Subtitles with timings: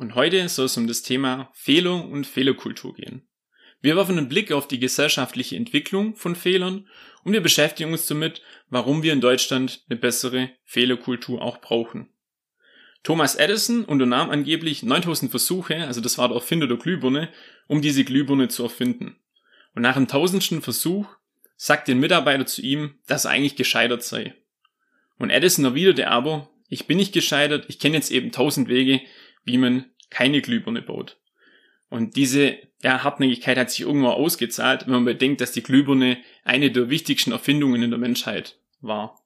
[0.00, 3.28] Und heute soll es um das Thema Fehler und Fehlerkultur gehen.
[3.82, 6.88] Wir werfen einen Blick auf die gesellschaftliche Entwicklung von Fehlern
[7.22, 8.40] und wir beschäftigen uns damit,
[8.70, 12.08] warum wir in Deutschland eine bessere Fehlerkultur auch brauchen.
[13.02, 17.28] Thomas Edison unternahm angeblich 9000 Versuche, also das war der Erfinder der Glühbirne,
[17.66, 19.16] um diese Glühbirne zu erfinden.
[19.74, 21.14] Und nach dem tausendsten Versuch
[21.56, 24.34] sagte ein Mitarbeiter zu ihm, dass er eigentlich gescheitert sei.
[25.18, 29.02] Und Edison erwiderte aber, ich bin nicht gescheitert, ich kenne jetzt eben tausend Wege,
[29.44, 31.18] wie man keine Glühbirne baut.
[31.88, 36.70] Und diese ja, Hartnäckigkeit hat sich irgendwo ausgezahlt, wenn man bedenkt, dass die Glühbirne eine
[36.70, 39.20] der wichtigsten Erfindungen in der Menschheit war.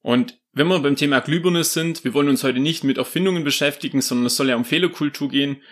[0.00, 4.02] Und wenn wir beim Thema Glühbirne sind, wir wollen uns heute nicht mit Erfindungen beschäftigen,
[4.02, 5.62] sondern es soll ja um Fehlerkultur gehen,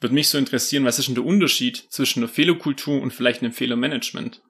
[0.00, 3.52] würde mich so interessieren, was ist denn der Unterschied zwischen der Fehlerkultur und vielleicht einem
[3.52, 4.42] Fehlermanagement?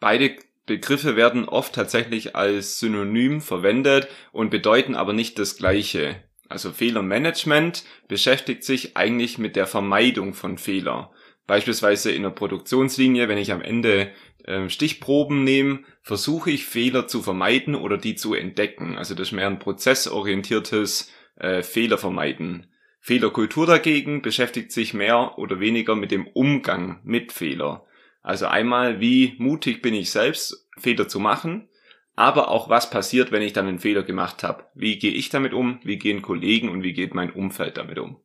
[0.00, 6.16] Beide Begriffe werden oft tatsächlich als Synonym verwendet und bedeuten aber nicht das Gleiche.
[6.48, 11.10] Also Fehlermanagement beschäftigt sich eigentlich mit der Vermeidung von Fehler.
[11.46, 14.12] Beispielsweise in der Produktionslinie, wenn ich am Ende
[14.44, 18.96] äh, Stichproben nehme, versuche ich Fehler zu vermeiden oder die zu entdecken.
[18.96, 22.68] Also das ist mehr ein prozessorientiertes äh, Fehler vermeiden.
[23.00, 27.86] Fehlerkultur dagegen beschäftigt sich mehr oder weniger mit dem Umgang mit Fehler.
[28.22, 31.68] Also einmal, wie mutig bin ich selbst, Fehler zu machen
[32.16, 34.64] aber auch was passiert, wenn ich dann einen Fehler gemacht habe.
[34.74, 35.80] Wie gehe ich damit um?
[35.84, 38.16] Wie gehen Kollegen und wie geht mein Umfeld damit um?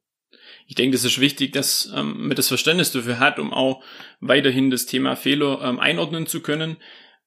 [0.66, 3.84] Ich denke, das ist wichtig, dass ähm, man das Verständnis dafür hat, um auch
[4.22, 6.78] weiterhin das Thema Fehler ähm, einordnen zu können.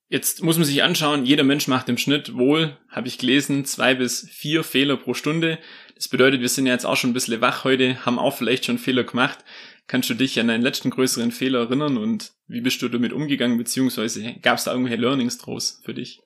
[0.09, 3.95] Jetzt muss man sich anschauen, jeder Mensch macht im Schnitt wohl, habe ich gelesen, zwei
[3.95, 5.59] bis vier Fehler pro Stunde.
[5.97, 8.65] Das bedeutet, wir sind ja jetzt auch schon ein bisschen wach heute, haben auch vielleicht
[8.65, 9.39] schon Fehler gemacht.
[9.87, 13.59] Kannst du dich an deinen letzten größeren Fehler erinnern und wie bist du damit umgegangen,
[13.59, 16.23] beziehungsweise gab es da irgendwelche Learnings draus für dich?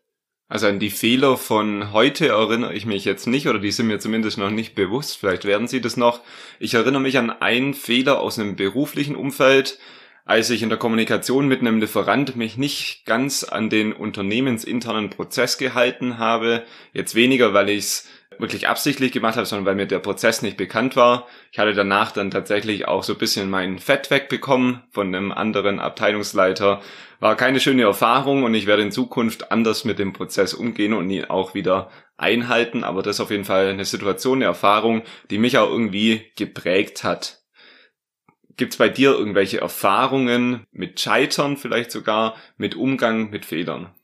[0.50, 3.98] Also an die Fehler von heute erinnere ich mich jetzt nicht oder die sind mir
[3.98, 5.18] zumindest noch nicht bewusst.
[5.18, 6.22] Vielleicht werden sie das noch.
[6.58, 9.78] Ich erinnere mich an einen Fehler aus einem beruflichen Umfeld,
[10.28, 15.56] als ich in der Kommunikation mit einem Lieferant mich nicht ganz an den unternehmensinternen Prozess
[15.56, 16.64] gehalten habe.
[16.92, 18.08] Jetzt weniger, weil ich es
[18.38, 21.26] wirklich absichtlich gemacht habe, sondern weil mir der Prozess nicht bekannt war.
[21.50, 25.80] Ich hatte danach dann tatsächlich auch so ein bisschen mein Fett wegbekommen von einem anderen
[25.80, 26.82] Abteilungsleiter.
[27.20, 31.08] War keine schöne Erfahrung und ich werde in Zukunft anders mit dem Prozess umgehen und
[31.08, 32.84] ihn auch wieder einhalten.
[32.84, 37.02] Aber das ist auf jeden Fall eine Situation, eine Erfahrung, die mich auch irgendwie geprägt
[37.02, 37.37] hat.
[38.58, 43.94] Gibt es bei dir irgendwelche Erfahrungen mit Scheitern vielleicht sogar, mit Umgang mit Fehlern?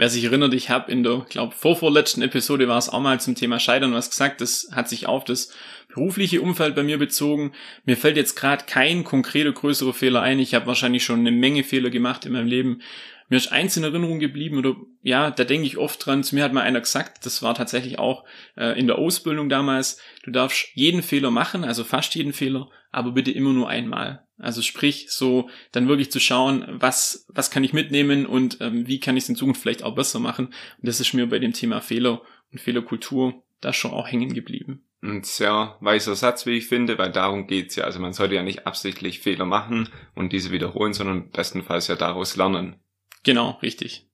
[0.00, 3.34] Wer sich erinnert, ich habe in der, glaube vorvorletzten Episode war es auch mal zum
[3.34, 4.40] Thema Scheitern was gesagt.
[4.40, 5.52] Das hat sich auf das
[5.88, 7.52] berufliche Umfeld bei mir bezogen.
[7.84, 10.38] Mir fällt jetzt gerade kein konkreter größerer Fehler ein.
[10.38, 12.80] Ich habe wahrscheinlich schon eine Menge Fehler gemacht in meinem Leben.
[13.28, 16.24] Mir ist eins in Erinnerung geblieben oder ja, da denke ich oft dran.
[16.24, 18.24] Zu mir hat mal einer gesagt, das war tatsächlich auch
[18.56, 20.00] äh, in der Ausbildung damals.
[20.22, 24.24] Du darfst jeden Fehler machen, also fast jeden Fehler, aber bitte immer nur einmal.
[24.40, 29.00] Also sprich, so dann wirklich zu schauen, was, was kann ich mitnehmen und ähm, wie
[29.00, 30.46] kann ich es in Zukunft vielleicht auch besser machen.
[30.46, 30.54] Und
[30.88, 34.84] das ist mir bei dem Thema Fehler und Fehlerkultur da schon auch hängen geblieben.
[35.02, 37.84] Ein sehr weiser Satz, wie ich finde, weil darum geht's ja.
[37.84, 42.36] Also man sollte ja nicht absichtlich Fehler machen und diese wiederholen, sondern bestenfalls ja daraus
[42.36, 42.76] lernen.
[43.22, 44.09] Genau, richtig.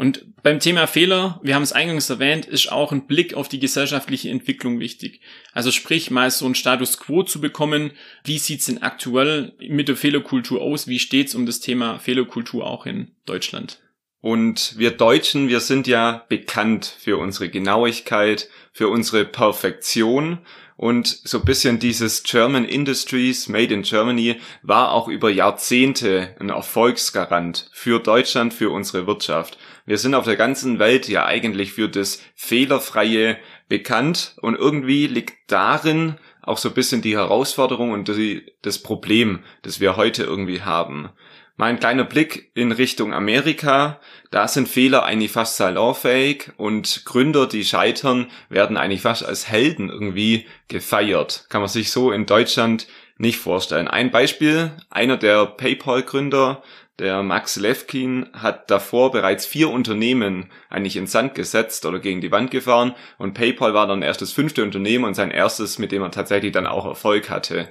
[0.00, 3.58] Und beim Thema Fehler, wir haben es eingangs erwähnt, ist auch ein Blick auf die
[3.58, 5.20] gesellschaftliche Entwicklung wichtig.
[5.52, 7.90] Also sprich, mal so einen Status quo zu bekommen,
[8.24, 12.86] wie sieht's denn aktuell mit der Fehlerkultur aus, wie steht's um das Thema Fehlerkultur auch
[12.86, 13.78] in Deutschland?
[14.20, 20.38] Und wir Deutschen, wir sind ja bekannt für unsere Genauigkeit, für unsere Perfektion
[20.80, 27.68] und so bisschen dieses German Industries Made in Germany war auch über Jahrzehnte ein Erfolgsgarant
[27.70, 29.58] für Deutschland, für unsere Wirtschaft.
[29.84, 33.36] Wir sind auf der ganzen Welt ja eigentlich für das Fehlerfreie
[33.68, 39.80] bekannt und irgendwie liegt darin auch so bisschen die Herausforderung und die, das Problem, das
[39.80, 41.10] wir heute irgendwie haben.
[41.60, 47.66] Mein kleiner Blick in Richtung Amerika, da sind Fehler eigentlich fast salonfähig und Gründer, die
[47.66, 51.44] scheitern, werden eigentlich fast als Helden irgendwie gefeiert.
[51.50, 52.86] Kann man sich so in Deutschland
[53.18, 53.88] nicht vorstellen.
[53.88, 56.62] Ein Beispiel, einer der PayPal-Gründer,
[56.98, 62.32] der Max Levkin hat davor bereits vier Unternehmen eigentlich in Sand gesetzt oder gegen die
[62.32, 66.00] Wand gefahren und PayPal war dann erst das fünfte Unternehmen und sein erstes, mit dem
[66.00, 67.68] er tatsächlich dann auch Erfolg hatte.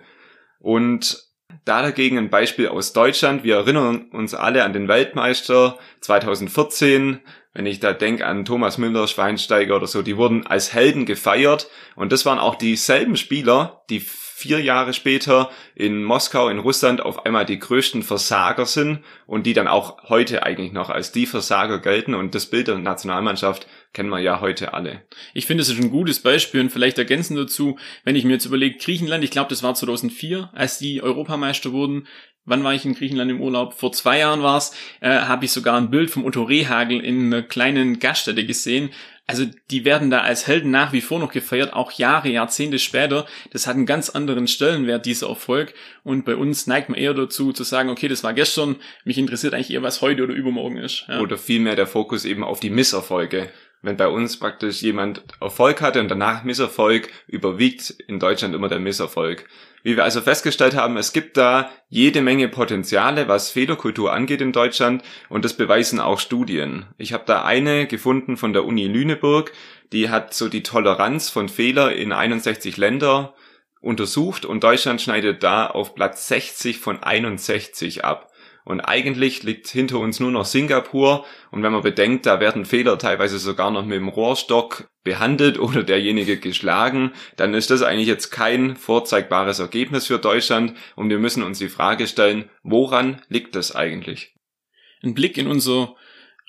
[0.59, 1.28] Und
[1.65, 3.43] Da dagegen ein Beispiel aus Deutschland.
[3.43, 7.19] Wir erinnern uns alle an den Weltmeister 2014.
[7.53, 11.69] Wenn ich da denke an Thomas Müller, Schweinsteiger oder so, die wurden als Helden gefeiert.
[11.95, 13.99] Und das waren auch dieselben Spieler, die
[14.39, 19.51] vier Jahre später in Moskau, in Russland auf einmal die größten Versager sind und die
[19.51, 22.15] dann auch heute eigentlich noch als die Versager gelten.
[22.15, 25.01] Und das Bild der Nationalmannschaft kennen wir ja heute alle.
[25.33, 28.45] Ich finde, es ist ein gutes Beispiel und vielleicht ergänzend dazu, wenn ich mir jetzt
[28.45, 32.07] überlege, Griechenland, ich glaube, das war 2004, als die Europameister wurden,
[32.45, 33.73] wann war ich in Griechenland im Urlaub?
[33.73, 37.43] Vor zwei Jahren war's, äh, habe ich sogar ein Bild vom Otto Rehagel in einer
[37.43, 38.91] kleinen Gaststätte gesehen.
[39.29, 43.27] Also die werden da als Helden nach wie vor noch gefeiert, auch Jahre, Jahrzehnte später.
[43.51, 45.75] Das hat einen ganz anderen Stellenwert, dieser Erfolg.
[46.03, 49.53] Und bei uns neigt man eher dazu zu sagen, okay, das war gestern, mich interessiert
[49.53, 51.05] eigentlich eher, was heute oder übermorgen ist.
[51.07, 51.19] Ja.
[51.19, 55.99] Oder vielmehr der Fokus eben auf die Misserfolge wenn bei uns praktisch jemand Erfolg hatte
[55.99, 59.47] und danach Misserfolg, überwiegt in Deutschland immer der Misserfolg.
[59.83, 64.51] Wie wir also festgestellt haben, es gibt da jede Menge Potenziale, was Fehlerkultur angeht in
[64.51, 66.85] Deutschland und das beweisen auch Studien.
[66.97, 69.53] Ich habe da eine gefunden von der Uni Lüneburg,
[69.93, 73.33] die hat so die Toleranz von Fehler in 61 Länder
[73.79, 78.28] untersucht und Deutschland schneidet da auf Platz 60 von 61 ab.
[78.69, 81.25] Und eigentlich liegt hinter uns nur noch Singapur.
[81.49, 85.81] Und wenn man bedenkt, da werden Fehler teilweise sogar noch mit dem Rohrstock behandelt oder
[85.81, 90.75] derjenige geschlagen, dann ist das eigentlich jetzt kein vorzeigbares Ergebnis für Deutschland.
[90.95, 94.35] Und wir müssen uns die Frage stellen, woran liegt das eigentlich?
[95.01, 95.95] Ein Blick in unsere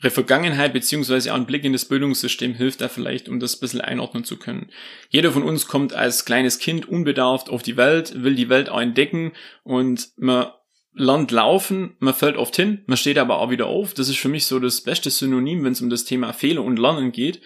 [0.03, 3.81] Vergangenheit beziehungsweise auch ein Blick in das Bildungssystem hilft da vielleicht, um das ein bisschen
[3.81, 4.69] einordnen zu können.
[5.09, 8.81] Jeder von uns kommt als kleines Kind unbedarft auf die Welt, will die Welt auch
[8.81, 9.33] entdecken
[9.63, 10.49] und man
[10.93, 13.95] lernt laufen, man fällt oft hin, man steht aber auch wieder auf.
[13.95, 16.79] Das ist für mich so das beste Synonym, wenn es um das Thema Fehler und
[16.79, 17.41] Lernen geht.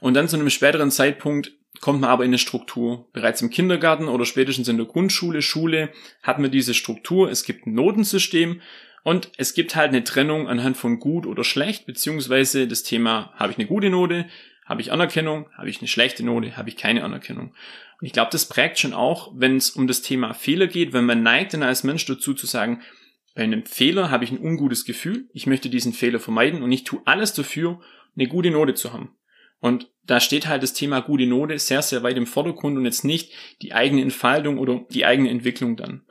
[0.00, 3.08] Und dann zu einem späteren Zeitpunkt kommt man aber in eine Struktur.
[3.12, 5.90] Bereits im Kindergarten oder spätestens in der Grundschule, Schule
[6.22, 7.30] hat man diese Struktur.
[7.30, 8.60] Es gibt ein Notensystem
[9.04, 13.52] und es gibt halt eine Trennung anhand von gut oder schlecht, beziehungsweise das Thema, habe
[13.52, 14.26] ich eine gute Note,
[14.68, 17.54] habe ich Anerkennung, habe ich eine schlechte Note, habe ich keine Anerkennung.
[18.00, 21.06] Und ich glaube, das prägt schon auch, wenn es um das Thema Fehler geht, wenn
[21.06, 22.82] man neigt dann als Mensch dazu zu sagen,
[23.34, 26.84] bei einem Fehler habe ich ein ungutes Gefühl, ich möchte diesen Fehler vermeiden und ich
[26.84, 27.80] tue alles dafür,
[28.16, 29.16] eine gute Note zu haben.
[29.60, 33.04] Und da steht halt das Thema gute Note sehr, sehr weit im Vordergrund und jetzt
[33.04, 33.32] nicht
[33.62, 36.02] die eigene Entfaltung oder die eigene Entwicklung dann.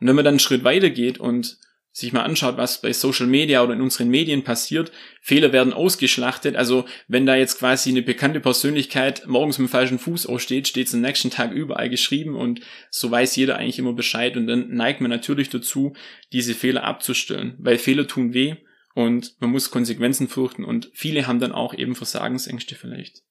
[0.00, 1.58] Und wenn man dann einen Schritt weiter geht und
[1.92, 4.90] sich mal anschaut, was bei Social Media oder in unseren Medien passiert,
[5.20, 6.56] Fehler werden ausgeschlachtet.
[6.56, 10.86] Also wenn da jetzt quasi eine bekannte Persönlichkeit morgens mit dem falschen Fuß aussteht, steht
[10.86, 12.60] es am nächsten Tag überall geschrieben und
[12.90, 14.38] so weiß jeder eigentlich immer Bescheid.
[14.38, 15.92] Und dann neigt man natürlich dazu,
[16.32, 18.56] diese Fehler abzustellen, weil Fehler tun weh
[18.94, 20.64] und man muss Konsequenzen fürchten.
[20.64, 23.22] Und viele haben dann auch eben Versagensängste vielleicht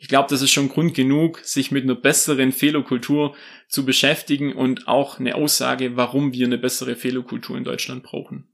[0.00, 3.36] ich glaube, das ist schon Grund genug, sich mit einer besseren Fehlerkultur
[3.68, 8.48] zu beschäftigen und auch eine Aussage, warum wir eine bessere Fehlerkultur in Deutschland brauchen.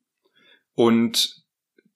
[0.75, 1.45] Und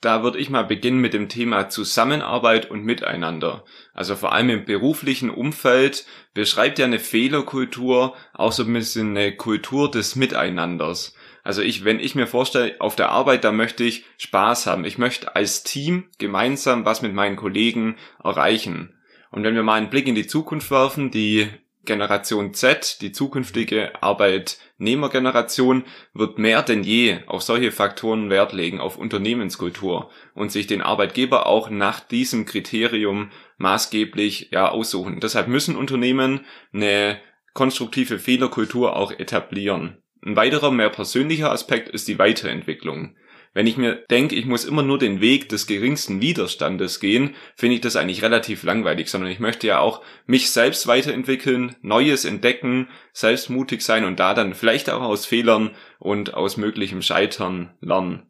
[0.00, 3.64] da würde ich mal beginnen mit dem Thema Zusammenarbeit und Miteinander.
[3.93, 9.35] Also vor allem im beruflichen Umfeld beschreibt ja eine Fehlerkultur auch so ein bisschen eine
[9.35, 11.12] Kultur des Miteinanders.
[11.43, 14.85] Also ich, wenn ich mir vorstelle, auf der Arbeit, da möchte ich Spaß haben.
[14.85, 18.94] Ich möchte als Team gemeinsam was mit meinen Kollegen erreichen.
[19.31, 21.49] Und wenn wir mal einen Blick in die Zukunft werfen, die
[21.84, 28.99] Generation Z, die zukünftige Arbeitnehmergeneration, wird mehr denn je auf solche Faktoren Wert legen, auf
[28.99, 35.20] Unternehmenskultur und sich den Arbeitgeber auch nach diesem Kriterium maßgeblich ja aussuchen.
[35.20, 37.19] Deshalb müssen Unternehmen eine
[37.55, 40.03] konstruktive Fehlerkultur auch etablieren.
[40.22, 43.17] Ein weiterer, mehr persönlicher Aspekt ist die Weiterentwicklung.
[43.53, 47.75] Wenn ich mir denke, ich muss immer nur den Weg des geringsten Widerstandes gehen, finde
[47.75, 52.89] ich das eigentlich relativ langweilig, sondern ich möchte ja auch mich selbst weiterentwickeln, Neues entdecken,
[53.13, 58.30] selbstmutig sein und da dann vielleicht auch aus Fehlern und aus möglichem Scheitern lernen.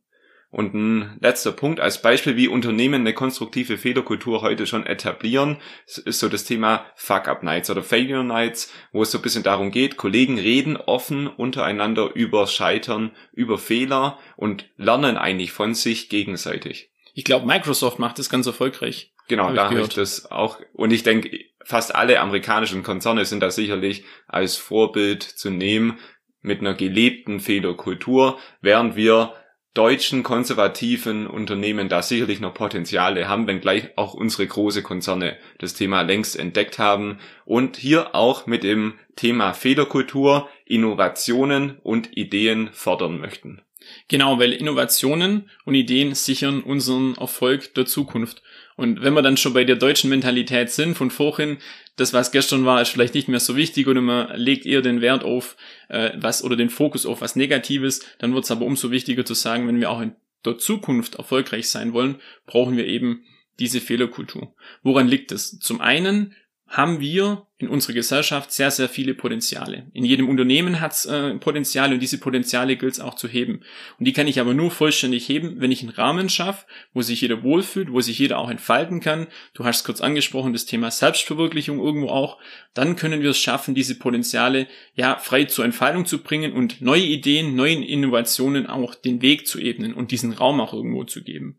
[0.51, 6.19] Und ein letzter Punkt als Beispiel, wie Unternehmen eine konstruktive Fehlerkultur heute schon etablieren, ist
[6.19, 10.39] so das Thema Fuck-Up-Nights oder Failure Nights, wo es so ein bisschen darum geht, Kollegen
[10.39, 16.91] reden offen untereinander über Scheitern, über Fehler und lernen eigentlich von sich gegenseitig.
[17.15, 19.13] Ich glaube, Microsoft macht das ganz erfolgreich.
[19.29, 20.59] Genau, hab da habe ich das auch.
[20.73, 21.31] Und ich denke,
[21.65, 25.99] fast alle amerikanischen Konzerne sind da sicherlich als Vorbild zu nehmen
[26.43, 29.35] mit einer gelebten Fehlerkultur, während wir
[29.75, 36.03] deutschen konservativen Unternehmen da sicherlich noch Potenziale haben, wenngleich auch unsere große Konzerne das Thema
[36.03, 43.63] längst entdeckt haben und hier auch mit dem Thema Fehlerkultur Innovationen und Ideen fördern möchten.
[44.09, 48.43] Genau, weil Innovationen und Ideen sichern unseren Erfolg der Zukunft.
[48.77, 51.59] Und wenn wir dann schon bei der deutschen Mentalität sind, von vorhin,
[52.01, 55.01] das, was gestern war, ist vielleicht nicht mehr so wichtig oder man legt eher den
[55.01, 55.57] Wert auf
[55.89, 59.35] äh, was oder den Fokus auf was Negatives, dann wird es aber umso wichtiger zu
[59.35, 62.17] sagen, wenn wir auch in der Zukunft erfolgreich sein wollen,
[62.47, 63.25] brauchen wir eben
[63.59, 64.55] diese Fehlerkultur.
[64.83, 65.59] Woran liegt es?
[65.59, 66.35] Zum einen
[66.71, 69.91] haben wir in unserer Gesellschaft sehr, sehr viele Potenziale.
[69.93, 73.63] In jedem Unternehmen hat es äh, Potenziale und diese Potenziale gilt es auch zu heben.
[73.99, 77.21] Und die kann ich aber nur vollständig heben, wenn ich einen Rahmen schaffe, wo sich
[77.21, 79.27] jeder wohlfühlt, wo sich jeder auch entfalten kann.
[79.53, 82.39] Du hast kurz angesprochen, das Thema Selbstverwirklichung irgendwo auch.
[82.73, 87.03] Dann können wir es schaffen, diese Potenziale ja frei zur Entfaltung zu bringen und neue
[87.03, 91.59] Ideen, neuen Innovationen auch den Weg zu ebnen und diesen Raum auch irgendwo zu geben.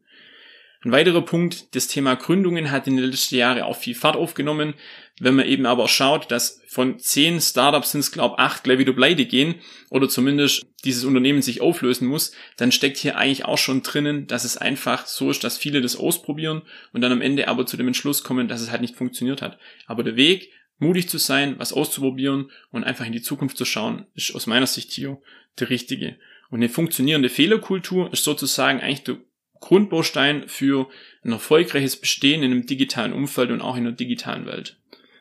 [0.83, 4.73] Ein weiterer Punkt, das Thema Gründungen hat in den letzten Jahren auch viel Fahrt aufgenommen.
[5.19, 8.93] Wenn man eben aber schaut, dass von zehn Startups sind es, glaube acht gleich wieder
[8.93, 9.55] pleite gehen
[9.91, 14.43] oder zumindest dieses Unternehmen sich auflösen muss, dann steckt hier eigentlich auch schon drinnen, dass
[14.43, 17.85] es einfach so ist, dass viele das ausprobieren und dann am Ende aber zu dem
[17.85, 19.59] Entschluss kommen, dass es halt nicht funktioniert hat.
[19.85, 24.07] Aber der Weg, mutig zu sein, was auszuprobieren und einfach in die Zukunft zu schauen,
[24.15, 25.21] ist aus meiner Sicht hier
[25.59, 26.17] der richtige.
[26.49, 29.17] Und eine funktionierende Fehlerkultur ist sozusagen eigentlich der
[29.61, 30.89] Grundbaustein für
[31.23, 34.77] ein erfolgreiches Bestehen in einem digitalen Umfeld und auch in der digitalen Welt.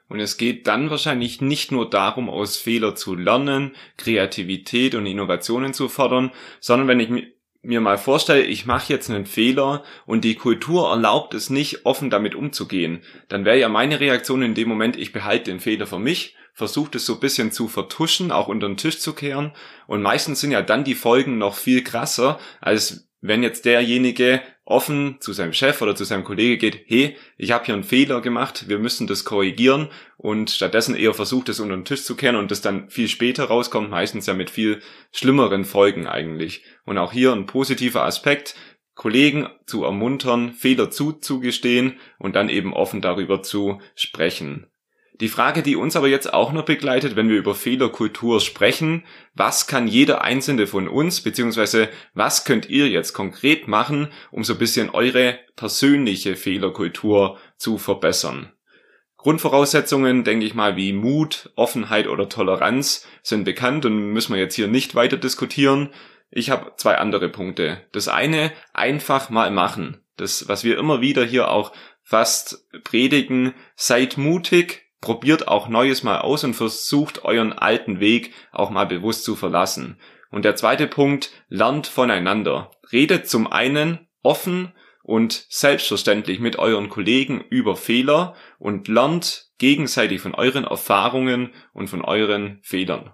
[0.08, 5.72] Und es geht dann wahrscheinlich nicht nur darum, aus Fehler zu lernen, Kreativität und Innovationen
[5.72, 7.30] zu fördern, sondern wenn ich
[7.62, 12.10] mir mal vorstelle, ich mache jetzt einen Fehler und die Kultur erlaubt es nicht, offen
[12.10, 15.98] damit umzugehen, dann wäre ja meine Reaktion in dem Moment, ich behalte den Fehler für
[15.98, 19.52] mich, versuche es so ein bisschen zu vertuschen, auch unter den Tisch zu kehren
[19.86, 25.16] und meistens sind ja dann die Folgen noch viel krasser, als wenn jetzt derjenige offen
[25.20, 28.68] zu seinem Chef oder zu seinem Kollege geht, hey, ich habe hier einen Fehler gemacht,
[28.68, 32.50] wir müssen das korrigieren und stattdessen eher versucht, es unter den Tisch zu kehren und
[32.50, 34.80] das dann viel später rauskommt, meistens ja mit viel
[35.12, 36.64] schlimmeren Folgen eigentlich.
[36.84, 38.54] Und auch hier ein positiver Aspekt,
[38.94, 44.69] Kollegen zu ermuntern, Fehler zuzugestehen und dann eben offen darüber zu sprechen.
[45.20, 49.66] Die Frage, die uns aber jetzt auch noch begleitet, wenn wir über Fehlerkultur sprechen, was
[49.66, 54.58] kann jeder einzelne von uns, beziehungsweise was könnt ihr jetzt konkret machen, um so ein
[54.58, 58.52] bisschen eure persönliche Fehlerkultur zu verbessern?
[59.18, 64.54] Grundvoraussetzungen, denke ich mal, wie Mut, Offenheit oder Toleranz sind bekannt und müssen wir jetzt
[64.54, 65.90] hier nicht weiter diskutieren.
[66.30, 67.82] Ich habe zwei andere Punkte.
[67.92, 70.02] Das eine, einfach mal machen.
[70.16, 71.72] Das, was wir immer wieder hier auch
[72.02, 78.70] fast predigen, seid mutig, probiert auch Neues mal aus und versucht euren alten Weg auch
[78.70, 79.98] mal bewusst zu verlassen.
[80.30, 82.70] Und der zweite Punkt, lernt voneinander.
[82.92, 90.34] Redet zum einen offen und selbstverständlich mit euren Kollegen über Fehler und lernt gegenseitig von
[90.34, 93.12] euren Erfahrungen und von euren Fehlern.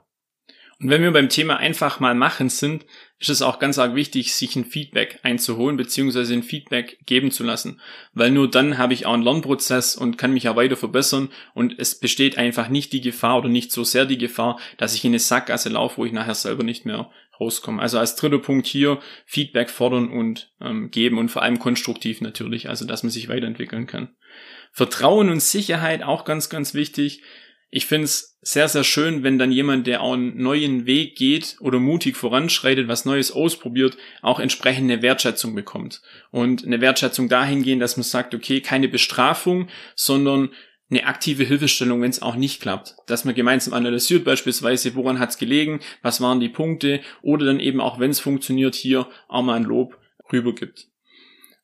[0.79, 2.85] Und wenn wir beim Thema einfach mal machen sind,
[3.19, 7.45] ist es auch ganz arg wichtig, sich ein Feedback einzuholen, beziehungsweise ein Feedback geben zu
[7.45, 7.81] lassen.
[8.13, 11.79] Weil nur dann habe ich auch einen Lernprozess und kann mich ja weiter verbessern und
[11.79, 15.13] es besteht einfach nicht die Gefahr oder nicht so sehr die Gefahr, dass ich in
[15.13, 17.81] eine Sackgasse laufe, wo ich nachher selber nicht mehr rauskomme.
[17.81, 22.69] Also als dritter Punkt hier Feedback fordern und ähm, geben und vor allem konstruktiv natürlich,
[22.69, 24.15] also dass man sich weiterentwickeln kann.
[24.73, 27.23] Vertrauen und Sicherheit auch ganz, ganz wichtig
[27.71, 31.57] ich finde es sehr, sehr schön, wenn dann jemand, der auch einen neuen Weg geht
[31.61, 36.01] oder mutig voranschreitet, was Neues ausprobiert, auch entsprechende Wertschätzung bekommt.
[36.31, 40.51] Und eine Wertschätzung dahingehend, dass man sagt, okay, keine Bestrafung, sondern
[40.89, 42.95] eine aktive Hilfestellung, wenn es auch nicht klappt.
[43.07, 47.59] Dass man gemeinsam analysiert beispielsweise, woran hat es gelegen, was waren die Punkte oder dann
[47.59, 49.99] eben auch, wenn es funktioniert, hier auch mal ein Lob
[50.33, 50.87] rübergibt.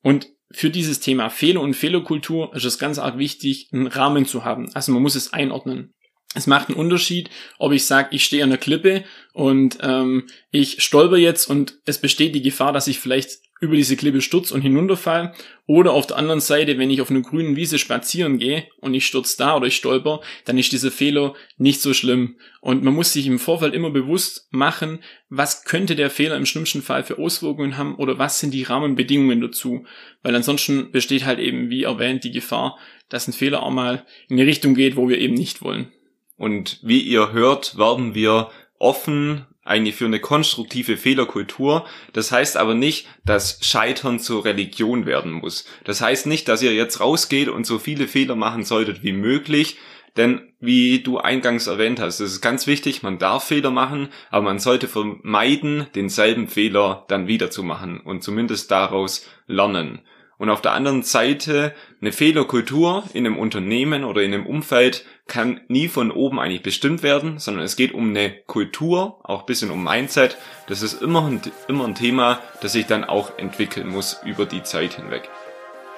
[0.03, 4.45] Und für dieses Thema Fehler und Fehlerkultur ist es ganz arg wichtig, einen Rahmen zu
[4.45, 4.71] haben.
[4.75, 5.93] Also man muss es einordnen.
[6.35, 7.29] Es macht einen Unterschied,
[7.59, 9.05] ob ich sage, ich stehe an der Klippe
[9.35, 13.97] und ähm, ich stolper jetzt und es besteht die Gefahr, dass ich vielleicht über diese
[13.97, 15.35] Klippe stürz und hinunterfall.
[15.67, 19.07] Oder auf der anderen Seite, wenn ich auf einer grünen Wiese spazieren gehe und ich
[19.07, 22.35] stürz da oder ich stolper, dann ist dieser Fehler nicht so schlimm.
[22.61, 26.83] Und man muss sich im Vorfeld immer bewusst machen, was könnte der Fehler im schlimmsten
[26.83, 29.87] Fall für Auswirkungen haben oder was sind die Rahmenbedingungen dazu.
[30.25, 32.77] Weil ansonsten besteht halt eben, wie erwähnt, die Gefahr,
[33.09, 35.93] dass ein Fehler auch mal in eine Richtung geht, wo wir eben nicht wollen.
[36.37, 38.51] Und wie ihr hört, werden wir
[38.81, 41.87] offen eigentlich für eine konstruktive Fehlerkultur.
[42.13, 45.67] Das heißt aber nicht, dass Scheitern zur Religion werden muss.
[45.85, 49.79] Das heißt nicht, dass ihr jetzt rausgeht und so viele Fehler machen solltet wie möglich.
[50.17, 54.45] Denn wie du eingangs erwähnt hast, es ist ganz wichtig, man darf Fehler machen, aber
[54.45, 60.03] man sollte vermeiden, denselben Fehler dann wieder zu machen und zumindest daraus lernen.
[60.43, 65.61] Und auf der anderen Seite eine Fehlerkultur in einem Unternehmen oder in einem Umfeld kann
[65.69, 69.71] nie von oben eigentlich bestimmt werden, sondern es geht um eine Kultur, auch ein bisschen
[69.71, 70.37] um Mindset.
[70.67, 74.65] Das ist immer ein, immer ein Thema, das sich dann auch entwickeln muss über die
[74.65, 75.31] Zeit hinweg.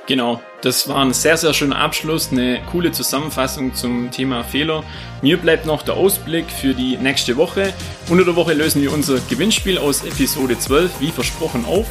[0.07, 4.85] Genau, das war ein sehr, sehr schöner Abschluss, eine coole Zusammenfassung zum Thema Fehler.
[5.23, 7.73] Mir bleibt noch der Ausblick für die nächste Woche.
[8.11, 11.87] Unter der Woche lösen wir unser Gewinnspiel aus Episode 12, wie versprochen, auf.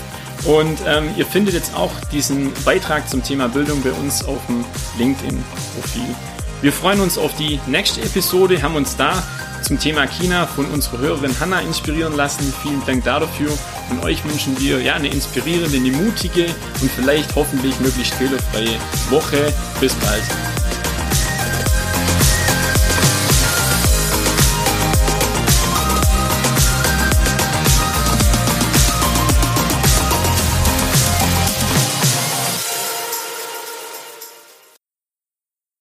[0.46, 4.66] Und ähm, ihr findet jetzt auch diesen Beitrag zum Thema Bildung bei uns auf dem
[4.98, 6.16] LinkedIn-Profil.
[6.62, 9.24] Wir freuen uns auf die nächste Episode, haben uns da
[9.64, 12.54] zum Thema China von unserer Hörerin Hanna inspirieren lassen.
[12.62, 13.52] Vielen Dank dafür.
[13.90, 16.46] Und euch wünschen wir ja eine inspirierende, eine mutige
[16.82, 18.78] und vielleicht hoffentlich möglichst fehlerfreie
[19.10, 19.54] Woche.
[19.80, 20.24] Bis bald.